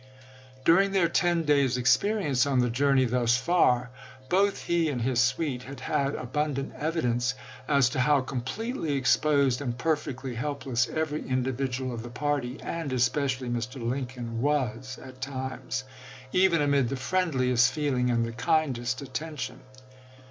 During 0.65 0.93
their 0.93 1.07
ten 1.07 1.43
days' 1.43 1.77
experience 1.77 2.47
on 2.47 2.57
the 2.57 2.71
journey 2.71 3.05
thus 3.05 3.37
far, 3.37 3.91
both 4.29 4.63
he 4.63 4.89
and 4.89 5.03
his 5.03 5.19
suite 5.21 5.61
had 5.61 5.79
had 5.81 6.15
abundant 6.15 6.73
evidence 6.75 7.35
as 7.67 7.87
to 7.89 7.99
how 7.99 8.21
completely 8.21 8.93
exposed 8.93 9.61
and 9.61 9.77
per 9.77 9.95
fectly 9.95 10.33
helpless 10.35 10.89
every 10.89 11.29
individual 11.29 11.93
of 11.93 12.01
the 12.01 12.09
party, 12.09 12.59
and 12.63 12.91
especially 12.91 13.47
Mr. 13.47 13.79
Lincoln, 13.87 14.41
was 14.41 14.97
at 14.97 15.21
times, 15.21 15.83
even 16.33 16.63
amid 16.63 16.89
the 16.89 16.95
friendliest 16.95 17.71
feeling 17.71 18.09
and 18.09 18.25
the 18.25 18.31
kindest 18.31 19.03
attention. 19.03 19.59